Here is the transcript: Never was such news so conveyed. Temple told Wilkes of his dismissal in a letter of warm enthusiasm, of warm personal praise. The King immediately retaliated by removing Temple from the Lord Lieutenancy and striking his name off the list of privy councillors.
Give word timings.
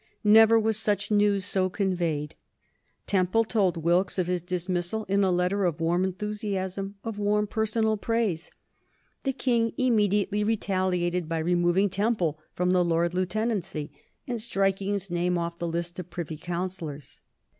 Never 0.23 0.59
was 0.59 0.77
such 0.77 1.11
news 1.11 1.45
so 1.45 1.69
conveyed. 1.69 2.33
Temple 3.05 3.43
told 3.43 3.77
Wilkes 3.77 4.17
of 4.17 4.25
his 4.25 4.41
dismissal 4.41 5.03
in 5.03 5.23
a 5.23 5.29
letter 5.31 5.63
of 5.63 5.79
warm 5.79 6.03
enthusiasm, 6.03 6.95
of 7.03 7.19
warm 7.19 7.45
personal 7.45 7.97
praise. 7.97 8.49
The 9.25 9.31
King 9.31 9.73
immediately 9.77 10.43
retaliated 10.43 11.29
by 11.29 11.37
removing 11.37 11.87
Temple 11.87 12.39
from 12.55 12.71
the 12.71 12.83
Lord 12.83 13.13
Lieutenancy 13.13 13.91
and 14.25 14.41
striking 14.41 14.91
his 14.93 15.11
name 15.11 15.37
off 15.37 15.59
the 15.59 15.67
list 15.67 15.99
of 15.99 16.09
privy 16.09 16.35
councillors. 16.37 17.19